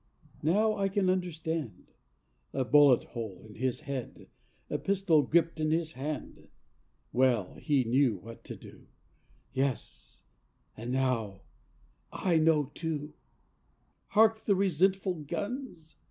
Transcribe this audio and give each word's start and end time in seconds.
Now 0.41 0.77
I 0.77 0.89
can 0.89 1.11
understand: 1.11 1.91
A 2.53 2.65
bullet 2.65 3.03
hole 3.13 3.45
in 3.47 3.53
his 3.53 3.81
head, 3.81 4.29
A 4.67 4.79
pistol 4.79 5.21
gripped 5.21 5.59
in 5.59 5.69
his 5.69 5.91
hand. 5.91 6.47
Well, 7.13 7.53
he 7.59 7.83
knew 7.83 8.15
what 8.17 8.43
to 8.45 8.55
do, 8.55 8.87
Yes, 9.53 10.23
and 10.75 10.91
now 10.91 11.41
I 12.11 12.37
know 12.37 12.71
too.... 12.73 13.13
Hark 14.07 14.45
the 14.45 14.55
resentful 14.55 15.13
guns! 15.21 15.97